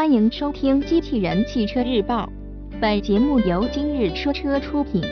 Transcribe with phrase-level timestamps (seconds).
[0.00, 2.24] 欢迎收听《机器人汽车日报》，
[2.80, 5.02] 本节目由今日说车出品。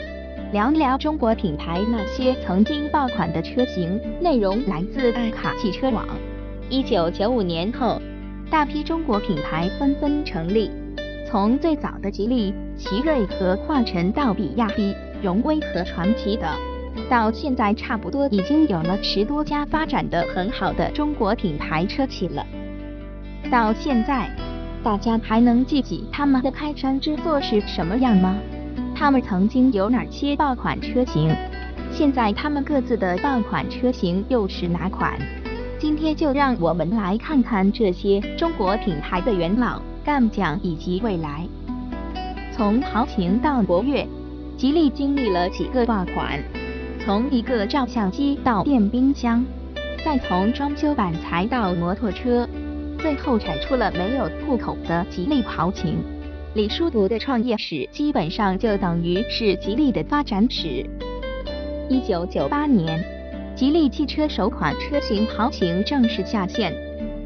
[0.51, 6.07] 聊聊中国品牌那些曾经爆款的车型，内容来自爱卡汽车网。
[6.71, 8.01] 一九九五年后，
[8.49, 10.71] 大批中国品牌纷纷成立，
[11.29, 16.49] 从最早的吉利、奇瑞和华晨到比亚迪、荣威和传祺等，
[17.07, 22.43] 到现在差不多已经有了十多家发展的很好的中国品牌车企了。
[23.51, 24.27] 到现在。
[24.81, 28.37] 大家还能记起他们的开山之作是什么样吗？
[28.95, 31.35] 他们曾经有哪些爆款车型？
[31.91, 35.19] 现在他们各自的爆款车型又是哪款？
[35.77, 41.45] 今天就让我们来看看这些中国品牌的元老、干将以及未来。
[42.53, 44.07] 从豪情到博越，
[44.57, 46.41] 吉利经历了几个爆款，
[47.03, 49.43] 从一个照相机到电冰箱，
[50.05, 52.47] 再从装修板材到摩托车。
[53.01, 56.03] 最后产出了没有户口的吉利豪情。
[56.53, 60.85] 李书读的创业史基本上就等于是吉利的发展史。
[61.89, 63.03] 一九九八年，
[63.55, 66.73] 吉利汽车首款车型豪情正式下线。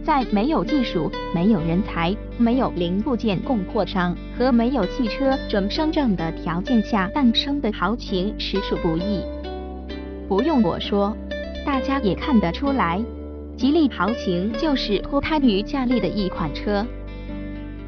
[0.06, 9.22] 在没有技术、没有人才、没有零部件供货商和没有汽车准生证的条件下诞生的豪情，实属不易。
[10.28, 11.16] 不用我说，
[11.66, 13.02] 大家也看得出来。
[13.64, 16.86] 吉利豪情就是脱胎于夏利的一款车，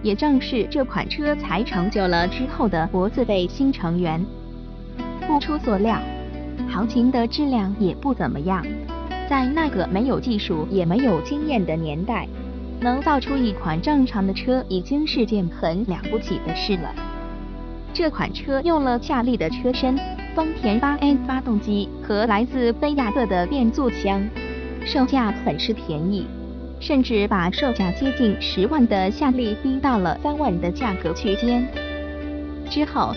[0.01, 4.25] 也正是这款车才成就了之后的国字辈新成员。
[5.27, 5.99] 不出所料，
[6.69, 8.65] 豪情的质量也不怎么样，
[9.29, 12.25] 在那个没有技术也没有经验的年代，
[12.79, 16.95] 能造出一款正常的车已经是件很了不起的事了。
[17.93, 19.99] 这款车用了夏利的车身、
[20.33, 24.25] 丰田 8N 发动机和来自菲亚特的变速箱。
[24.85, 26.27] 售价很是便宜，
[26.79, 31.67] 甚至把售价接近十万的夏利逼到了三万的价格区间。
[32.69, 33.13] 之后，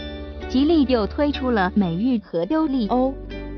[0.48, 3.12] 吉利又推出了美日和优利欧。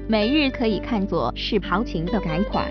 [0.08, 2.66] 美日可以看作是豪情的改款，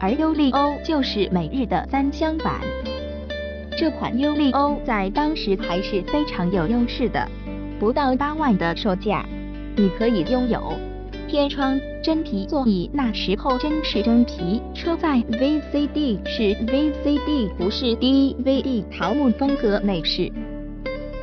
[0.00, 2.60] 而优利欧就是美日的三厢版。
[3.76, 7.28] 这款优利欧在当时还是非常有优势的，
[7.78, 9.26] 不到八万的售价，
[9.76, 10.72] 你可以拥有。
[11.32, 14.60] 天窗真皮座椅，那时候真是真皮。
[14.74, 18.84] 车载 VCD 是 VCD，不是 DVD。
[18.90, 20.30] 桃木风格内饰，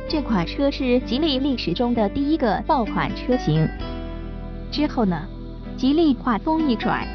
[0.08, 3.68] 这款车是吉利历史中的第一个爆款车型。
[4.72, 5.16] 之后呢，
[5.76, 7.06] 吉利话锋一转，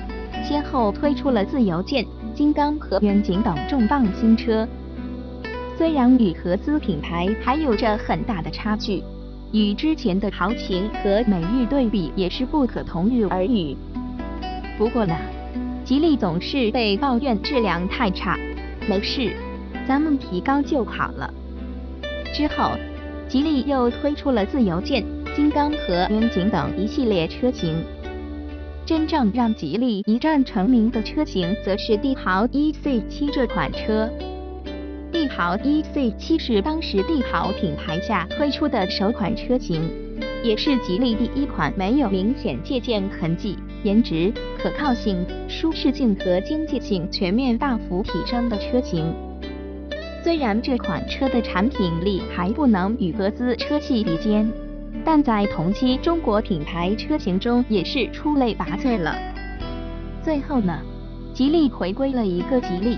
[0.48, 4.66] 先后推出了自由舰、金刚和远景等重磅新车。
[5.78, 9.04] 虽然与合资品牌还有着很大的差距。
[9.56, 13.74] 与之前的豪情和美誉对比，也是不可同日而语。
[14.78, 15.16] 不过呢，
[15.86, 18.38] 吉利总是被抱怨质量太差。
[18.86, 19.32] 没事，
[19.88, 21.34] 咱们提高就好了。
[22.34, 22.72] 之后，
[23.30, 27.82] 吉利又推出了自由舰、金刚和远景等一系列车型。
[28.86, 34.10] 真正让吉利一战成名的车型，则是帝豪 EC7 这款车。
[35.16, 39.90] 帝豪 EC7 是当时帝豪品牌下推出的首款车型，
[40.44, 44.30] 也是吉利第一款没有明显借鉴痕迹、颜值、
[44.62, 49.06] 可靠性、舒适性和经济性全面大幅提升的车型。
[50.22, 54.52] 虽然这款车的产品力还不能与合资车企比肩，
[55.06, 59.16] 但在同期中国品牌车型中也是出类拔萃了。
[60.22, 60.78] 最后呢，
[61.34, 62.98] 吉利回归了一个吉利。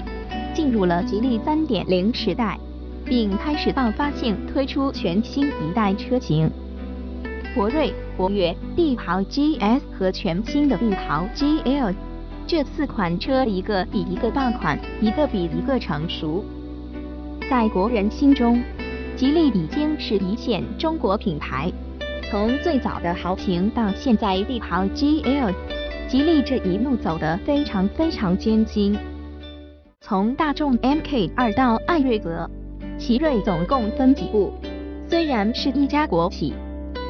[0.58, 2.58] 进入了吉利3.0时代，
[3.06, 6.50] 并开始爆发性推出全新一代车型，
[7.54, 11.94] 博瑞、博越、帝豪 GS 和全新的帝豪 GL，
[12.48, 16.44] 这四款车一个比一个爆款，一个比一个成熟。
[17.48, 18.60] 在国人心中，
[19.16, 21.72] 吉利已经是一线中国品牌。
[22.32, 25.54] 从最早的豪情到现在帝豪 GL，
[26.10, 28.98] 吉利这一路走得非常非常艰辛。
[30.00, 32.50] 从大众 MK2 到艾瑞泽，
[32.98, 34.54] 奇瑞总共分几步？
[35.10, 36.54] 虽然是一家国企，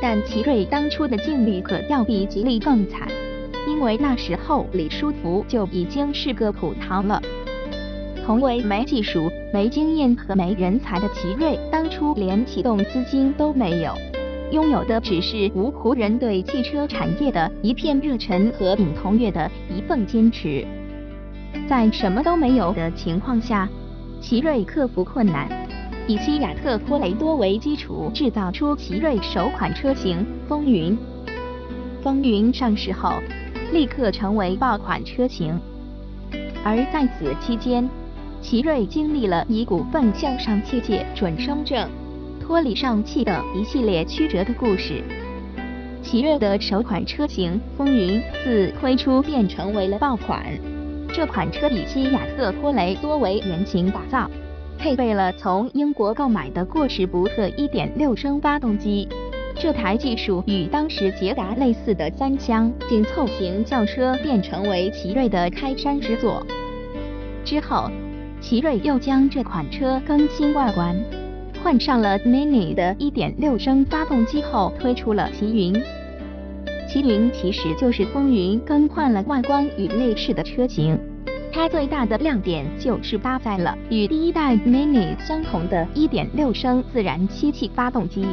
[0.01, 3.07] 但奇瑞当初的境遇可要比吉利更惨，
[3.67, 7.21] 因为那时候李书福就已经是个土豪了。
[8.25, 13.93] 同为没技术、没经验和没人才的奇瑞，当初连启动资金都没有，
[14.51, 20.65] 拥有的只是芜湖人对汽车产业的一片热忱和尹同跃的一份坚持。
[21.67, 23.67] 在什么都没有的情况下，
[24.21, 25.49] 奇瑞克服困难，
[26.07, 30.97] 以西亚特托雷多为基础，制造出奇瑞首款车型风云。
[32.01, 33.13] 风云上市后，
[33.73, 35.59] 立刻成为爆款车型。
[36.63, 37.89] 而在此期间，
[38.41, 41.89] 奇瑞经历了以股份向上气界准生证、
[42.39, 45.03] 脱离上汽等一系列曲折的故事。
[46.01, 50.45] 奇瑞的首款车型风云自推出便成为了爆款。
[51.17, 54.29] 这款车以西亚特托雷多为原型打造，
[54.77, 59.09] 配备了从英国购买的过时福特1.6升发动机。
[59.55, 66.45] 这台技术与当时捷达类似的三厢紧凑型轿车便成为奇瑞的开山之作。
[67.43, 67.89] 之后，
[68.39, 70.95] 奇瑞又将这款车更新外观，
[71.63, 75.73] 换上了 Mini 的1.6升发动机后，推出了奇云。
[76.87, 80.97] 奇云其实就是风云更换了外观与内饰的车型，
[81.51, 88.25] 它最大的亮点就是搭载了与第一代 Mini 相同的1.6升自然吸气发动机。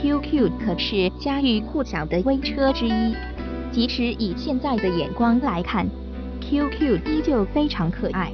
[0.00, 3.14] QQ 可是家喻户晓的微车之一，
[3.72, 5.84] 即使以现在的眼光来看
[6.40, 8.32] ，QQ 依旧非常可爱。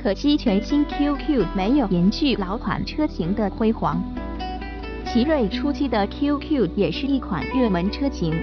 [0.00, 4.00] 可惜全新 QQ 没有延续老款车型的辉煌。
[5.16, 8.34] 奇瑞初期的 QQ 也是一款热门车型，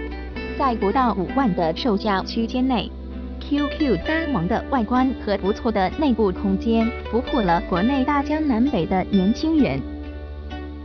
[0.58, 2.90] 在不到五万的售价区间内
[3.42, 9.80] ，QQ 呆萌的外观和不错的内部空间，俘获了国内大江南北的年轻人。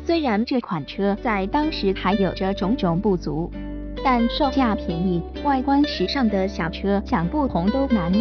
[0.04, 3.50] 虽然这款车在当时还有着种种不足，
[4.04, 8.12] 但售价便宜、外观时尚的小车想不红都难。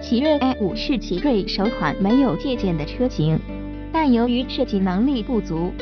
[0.00, 3.36] 奇瑞 A5 是奇瑞首款没有借鉴的车型，
[3.92, 5.72] 但由于设计能力不足，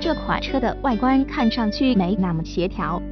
[0.00, 3.02] 这款车的外观看上去没那么协调。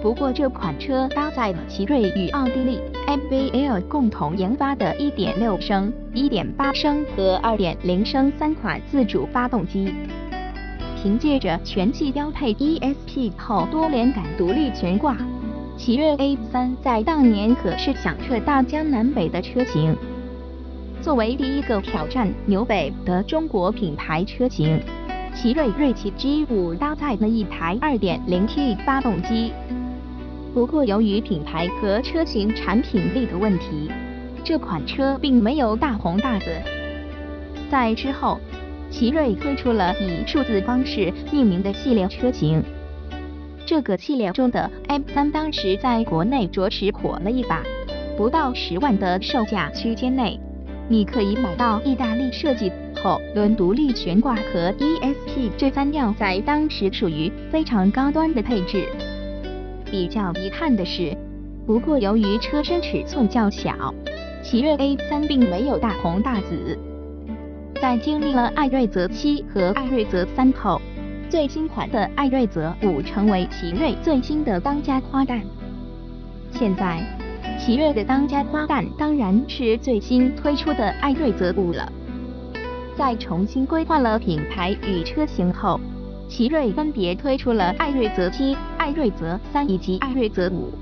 [0.00, 9.92] 不过这款车搭载了奇瑞与奥地利 MBL 共同研发的1.6升、1.8升和2.0升三款自主发动机。
[11.02, 15.16] 凭借着全系标配 ESP 后多连杆独立悬挂，
[15.76, 19.96] 奇瑞 A3 在当年可是响彻大江南北的车型。
[21.00, 24.80] 作为第一个挑战纽北的中国品牌车型，
[25.40, 29.52] 奇瑞锐气 G5 搭载了一台 2.0T 发动机。
[30.52, 33.88] 不过由于品牌和车型产品力的问题，
[34.42, 36.46] 这款车并没有大红大紫。
[37.70, 38.40] 在之后。
[38.90, 42.64] 奇瑞推出了以数字方式命名的系列车型，
[43.66, 47.62] 这个系列中的 M3 当时在国内着实火了一把，
[48.16, 50.40] 不到十万的售价区间内，
[50.88, 52.72] 你可以买到意大利设计
[53.46, 58.88] 独立悬挂和 ESP 这三样在当时属于非常高端的配置。
[59.90, 61.14] 比较遗憾的是，
[61.66, 63.94] 不过由于车身尺寸较小，
[64.42, 66.78] 奇瑞 A3 并没有大红大紫。
[67.80, 70.80] 在经历了艾瑞泽七和艾瑞泽三后，
[71.30, 75.40] 最新款的艾瑞泽五成为奇瑞最新的当家花旦。
[76.50, 77.00] 现在，
[77.58, 81.92] 奇瑞的当家花旦当然是最新推出的艾瑞泽五了。
[82.98, 85.78] 在重新规划了品牌与车型后，
[86.28, 90.72] 奇瑞分别推出了艾瑞泽七、艾瑞泽三以及艾瑞泽五。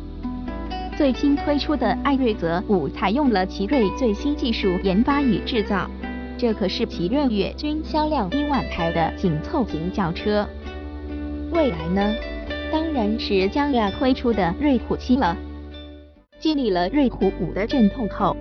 [0.97, 5.91] 最新推出的艾瑞泽五采用了奇瑞最新技术研发与制造。
[6.39, 10.49] 这可是奇瑞月均销量一万台的紧凑型轿车。
[11.53, 12.15] 未来呢？
[12.73, 15.37] 当然是将要推出的瑞虎七了。
[16.41, 18.35] 经历了瑞虎五的阵痛后，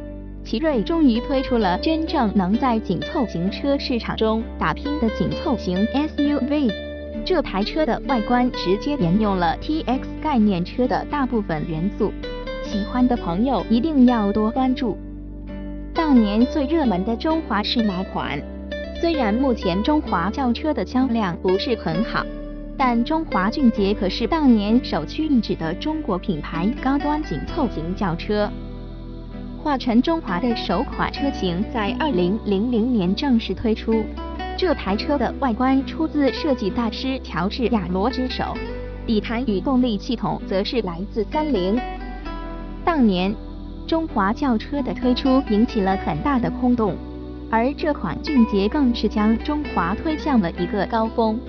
[0.46, 6.72] 奇瑞终于推出了真正能在紧凑型车市场中打拼的紧凑型 SUV。
[7.26, 12.14] 这台车的外观直接沿用了 TX 概念车的大部分元素，
[12.64, 14.96] 喜欢的朋友一定要多关注。
[15.96, 18.40] 当年最热门的中华是哪款？
[19.02, 22.24] 虽然目前中华轿车的销量不是很好，
[22.78, 28.48] 但中华骏捷可是当年首屈一指的中国品牌高端紧凑型轿车。
[29.66, 34.04] 华晨中华的首款车型在二零零零年正式推出，
[34.56, 38.54] 这台车的外观出自设计大师乔治亚罗之手，
[39.08, 41.82] 底盘与动力系统则是来自三菱。
[42.86, 43.34] 当年。
[43.88, 46.96] 中华轿车的推出引起了很大的轰动，
[47.52, 51.40] 而这款骏捷更是将中华推向了一个高峰。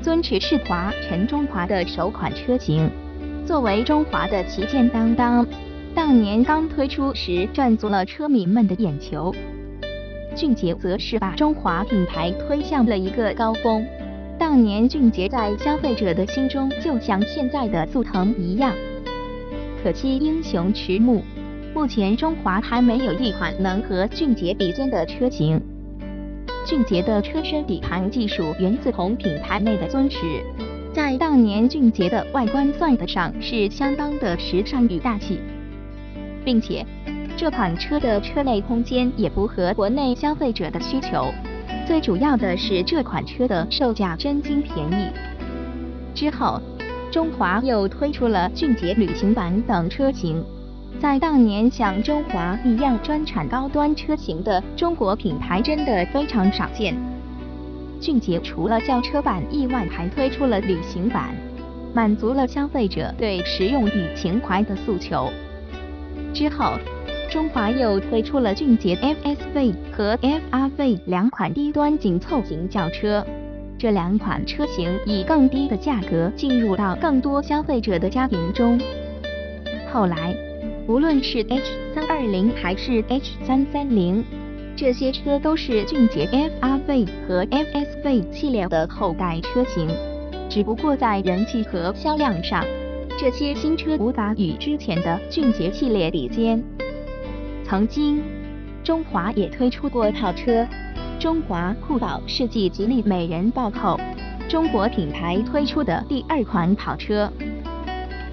[0.00, 2.88] 尊驰是华晨中华的首款车型，
[3.44, 5.44] 作为中华的旗舰担当，
[5.94, 9.34] 当年刚推出时赚足了车迷们的眼球。
[10.34, 13.86] 骏捷则是把中华品牌推向了一个高峰，
[14.38, 18.74] 当年骏捷在消费者的心中就像现在的速腾一样。
[19.82, 21.22] 可惜英雄迟暮，
[21.74, 25.60] 目前中华还没有一款能和骏捷比肩的车型。
[26.64, 30.42] 骏捷的车身底盘技术源自同品牌内的尊驰，
[30.94, 35.40] 在当年骏捷的外观算得上是相当的时尚与大气，
[36.44, 36.84] 并且
[37.36, 41.32] 这款车的车内空间也不合国内消费者的需求。
[41.86, 45.10] 最主要的是这款车的售价真心便宜。
[46.14, 46.60] 之后，
[47.10, 50.44] 中华又推出了骏捷旅行版等车型。
[51.00, 56.94] 在当年像中华一样专产高端车型的中国品牌真的非常少见。
[57.98, 61.34] 骏捷除了轿车版意外，还推出了旅行版，
[61.92, 65.28] 满足了消费者对实用与情怀的诉求。
[66.32, 66.72] 之后，
[67.30, 73.24] 中华又推出了骏捷 FSV 和 FRV 两款低端紧凑型轿车，
[73.78, 78.80] 这两款车型以更低的价格进入到更多消费者的家庭中。
[79.92, 80.34] 后来，
[80.86, 81.62] 无论是 H
[81.94, 84.24] 三二零还是 H 三三零，
[84.74, 89.88] 这些车都是骏捷 FRV 和 FSV 系列的后代车型，
[90.48, 92.64] 只不过在人气和销量上，
[93.18, 96.62] 这些新车无法与之前的俊杰系列比肩。
[97.64, 98.22] 曾经，
[98.82, 100.66] 中华也推出过跑车，
[101.20, 103.98] 中华酷宝世纪吉利美人豹后，
[104.48, 107.30] 中国品牌推出的第二款跑车。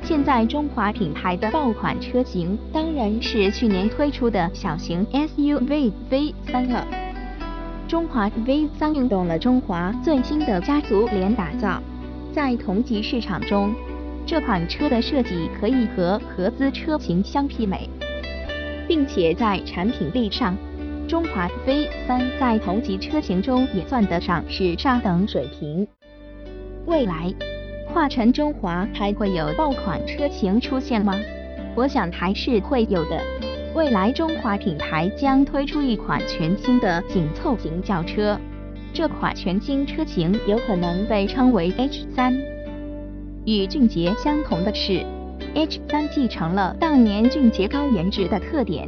[0.01, 6.87] 现在中华品牌的爆款车型当然是去年推出的小型 SUV V3 了。
[7.87, 11.79] 中华 V3 运动了中华最新的家族脸打造，
[12.33, 13.71] 在同级市场中，
[14.29, 17.89] 这款车的设计可以和合资车型相媲美。
[18.87, 20.55] 并且在产品力上，
[21.07, 25.87] 中华 V3 在同级车型中也算得上是上等水平。
[26.85, 27.33] 未来，
[27.87, 31.15] 华晨中华还会有爆款车型出现吗？
[31.75, 33.19] 我想还是会有的。
[33.73, 38.39] 未来中华品牌将推出一款全新的紧凑型轿车，
[38.93, 42.58] 这款全新车型有可能被称为 H3。
[43.49, 45.03] 与俊杰相同的是。
[45.55, 48.87] H 三继承了当年俊杰高颜值的特点，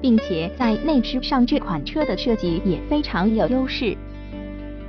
[0.00, 3.94] 并且在内饰上这款车的设计也非常有优势。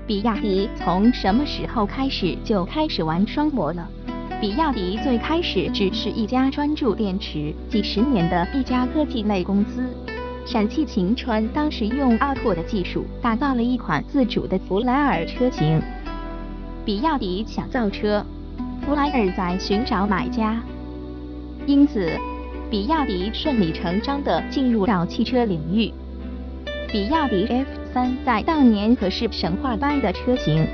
[0.07, 3.85] 比亚迪从什么时候开始就开始玩双模了？
[4.39, 9.83] 比亚迪最开始只是一家专注电池几十年的一家科技类公司。
[10.45, 15.81] 陕汽秦川当时用阿拓的技术打造了一款自主的弗莱尔车型。
[16.85, 18.25] 比亚迪想造车，
[18.89, 20.59] 弗莱尔在寻找买家。
[21.67, 22.11] 因此，
[22.71, 25.93] 比亚迪顺理成章地进入到汽车领域。
[26.91, 30.65] 比亚迪 F3 在当年可是神话般的车型，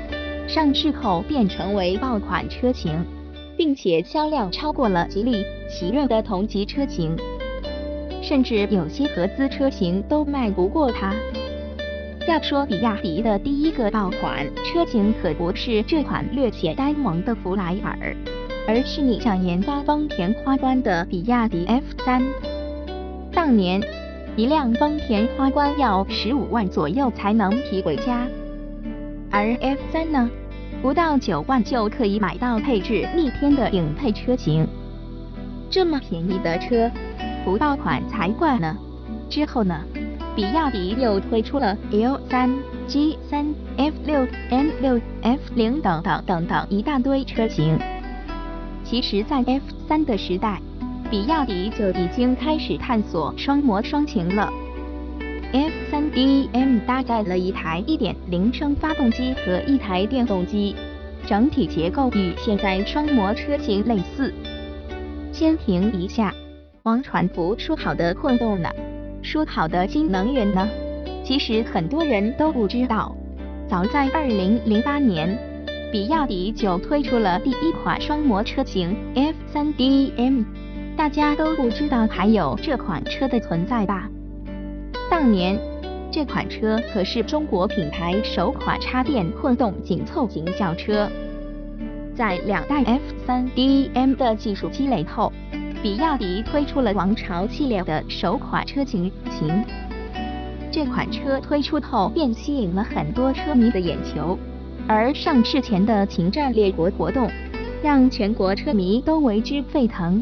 [0.48, 3.04] 上市后便成为爆款车型，
[3.54, 7.14] 并且销量超过了吉利、奇瑞的同级车型，
[8.22, 11.14] 甚至有些合资车型都卖不过它。
[12.26, 18.14] 要说比亚迪的第一个爆款车型，可不是这款略显呆萌的弗莱尔。
[18.68, 22.24] 而是你想研发丰田花冠的比亚迪 F3，
[23.30, 23.80] 当年
[24.34, 28.26] 一辆丰田花冠要十五万左右才能提回家，
[29.30, 30.28] 而 F3 呢，
[30.82, 34.66] 不到九万就可以买到配置逆天的顶配车型，
[35.70, 36.90] 这么便宜的车，
[37.44, 38.76] 不爆款才怪呢。
[39.30, 39.80] 之后呢，
[40.36, 47.78] 比亚迪又推出了 L3、G3、F6、M6、F0 等等等等一大堆车型。
[48.84, 50.60] 其实，在 F 三的时代，
[51.10, 54.52] 比亚迪就已经开始探索双模双擎了。
[55.54, 60.76] F 三 DM 搭载了一台1.0升发动机和一台电动机，
[61.26, 64.34] 整体结构与现在双模车型类似。
[65.32, 66.34] 先停一下，
[66.82, 68.68] 王传福说好的混动呢？
[69.26, 70.68] 说好的新能源呢？
[71.24, 73.12] 其实很多人都不知道，
[73.68, 75.36] 早在2008年。
[75.90, 80.44] 比亚迪就推出了第一款双模车型 F3DM，
[80.96, 84.08] 大家都不知道还有这款车的存在吧？
[85.10, 85.58] 当年
[86.12, 91.10] 这款车可是中国品牌首款插电混动紧凑型轿车。
[92.14, 92.84] 在两代
[93.26, 95.32] F3DM 的技术积累后，
[95.86, 99.64] 比亚迪推出了王朝系列的首款车型秦。
[100.68, 104.36] 这款车推出后便吸引了很多车迷的眼球。
[104.88, 107.30] 而上市前的秦战列国活动，
[107.84, 110.20] 让全国车迷都为之沸腾。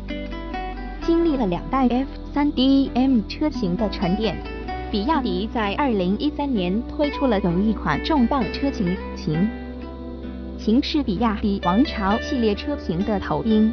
[1.00, 4.36] 经历了两代 F3DM 车型的沉淀，
[4.90, 9.48] 比亚迪在2013年推出了有一款重磅车型秦。
[10.58, 13.72] 秦是比亚迪王朝系列车型的头兵，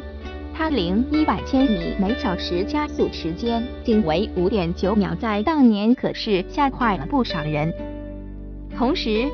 [0.54, 7.72] 它零一百千米每小时加速时间仅为五点九秒，在当年可是吓坏了不少人。
[8.76, 9.28] 同时，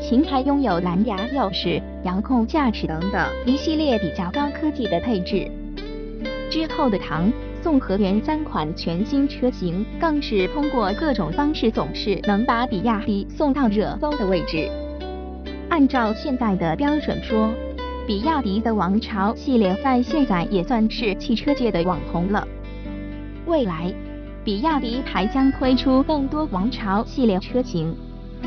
[0.00, 5.50] 秦还拥有蓝牙钥匙、遥控驾驶等等一系列比较高科技的配置。
[6.50, 7.30] 之后的唐、
[7.62, 14.70] 宋和元三款全新车型，更是通过各种方式，总是能把比亚迪送到热搜的位置。
[15.68, 17.52] 按照现在的标准说，
[18.08, 22.48] 比亚迪的王朝系列在现在也算是汽车界的网红了。
[23.44, 23.92] 未来，
[24.42, 27.94] 比亚迪还将推出更多王朝系列车型，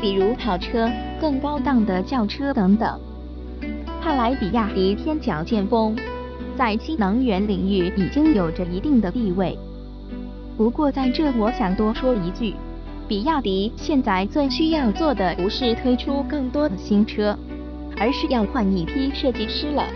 [0.00, 0.90] 比如跑车、
[1.20, 3.00] 更高档的轿车等等。
[4.02, 5.96] 看来比亚迪天角剑锋，
[6.56, 9.56] 在新能源领域已经有着一定的地位。
[10.56, 12.56] 不过在这，我想多说一句。
[13.06, 17.38] 比亚迪现在最需要做的不是推出更多的新车，
[17.98, 19.86] 而是要换一批设计师了。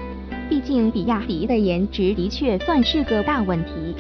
[0.48, 3.94] 毕竟比亚迪的颜值的确算是个大问题。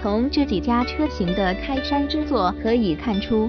[0.00, 3.48] 从这几家车型的开山之作可以看出，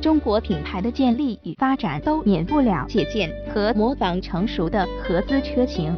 [0.00, 5.94] 中国品牌的建立与发展都免不了借鉴和模仿成熟的合资车型。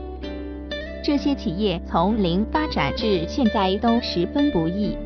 [1.04, 4.96] 这些企业从零发展至现在都十分不易。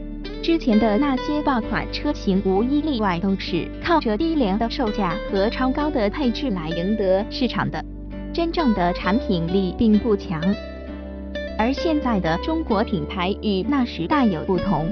[0.42, 7.84] 之前的那些爆款车型，无一例外都是靠着低廉的售价和超高的配置来赢得市场的，
[8.32, 10.40] 真正的产品力并不强。
[11.58, 14.90] 而现在的中国品牌与那时大有不同，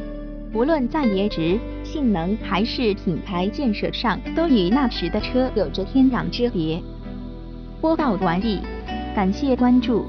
[0.53, 6.79] 无论在颜值、性能还是品牌建设上，都与那时的车有着天壤之别。
[7.81, 8.61] 播报完毕，
[9.15, 10.05] 感谢关注。